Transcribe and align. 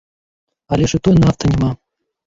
Але 0.77 0.89
ж 0.93 1.01
і 1.01 1.05
той 1.09 1.15
нафты 1.27 1.45
няма! 1.55 1.71